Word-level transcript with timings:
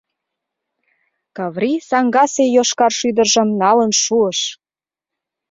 Каврий 1.37 1.79
саҥгасе 1.89 2.45
йошкар 2.55 2.91
шӱдыржым 2.99 3.49
налын 3.61 3.91
шуыш. 4.03 4.39